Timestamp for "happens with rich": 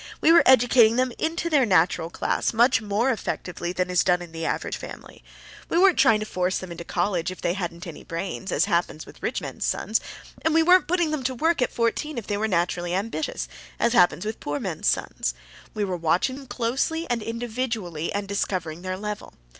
8.65-9.41